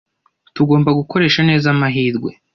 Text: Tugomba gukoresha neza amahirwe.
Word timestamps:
Tugomba 0.55 0.89
gukoresha 0.99 1.41
neza 1.49 1.67
amahirwe. 1.73 2.29